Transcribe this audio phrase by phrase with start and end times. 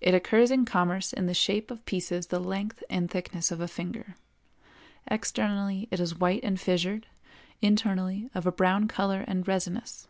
[0.00, 3.68] It occurs in commerce in the shape of pieces the length and thickness of a
[3.68, 4.16] finger;
[5.06, 7.06] externally it is white and fissured,
[7.62, 10.08] internally of a brown color and resinous.